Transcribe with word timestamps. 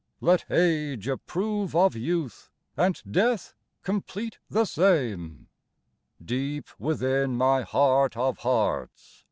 Let 0.19 0.45
age 0.49 1.07
approve 1.07 1.75
of 1.75 1.95
youth, 1.95 2.49
and 2.75 2.99
death 3.11 3.53
com 3.83 4.01
plete 4.01 4.37
the 4.49 4.65
same 4.65 5.45
;""Deep 6.35 6.69
within 6.79 7.35
my 7.37 7.61
heart 7.61 8.17
of 8.17 8.39
hearts. 8.39 9.19